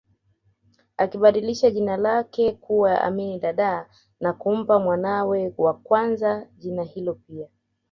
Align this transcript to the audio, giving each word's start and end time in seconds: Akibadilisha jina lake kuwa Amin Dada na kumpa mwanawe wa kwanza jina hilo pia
Akibadilisha 0.97 1.71
jina 1.71 1.97
lake 1.97 2.51
kuwa 2.51 3.01
Amin 3.01 3.39
Dada 3.39 3.89
na 4.19 4.33
kumpa 4.33 4.79
mwanawe 4.79 5.53
wa 5.57 5.73
kwanza 5.73 6.47
jina 6.57 6.83
hilo 6.83 7.13
pia 7.13 7.47